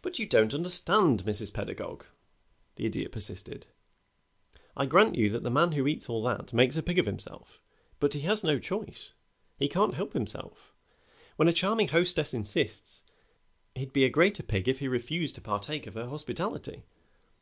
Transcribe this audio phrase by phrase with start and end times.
[0.00, 1.52] "But you don't understand, Mrs.
[1.52, 2.06] Pedagog,"
[2.76, 3.66] the Idiot persisted.
[4.74, 7.60] "I grant you that the man who eats all that makes a pig of himself,
[8.00, 9.12] but he has no choice.
[9.58, 10.72] He can't help himself.
[11.36, 13.04] When a charming hostess insists,
[13.74, 16.84] he'd be a greater pig if he refused to partake of her hospitality.